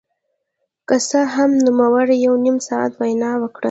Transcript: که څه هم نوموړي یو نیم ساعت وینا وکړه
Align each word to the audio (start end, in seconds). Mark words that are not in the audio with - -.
که 0.87 0.95
څه 1.09 1.19
هم 1.35 1.49
نوموړي 1.65 2.15
یو 2.25 2.33
نیم 2.45 2.57
ساعت 2.67 2.91
وینا 2.99 3.31
وکړه 3.39 3.59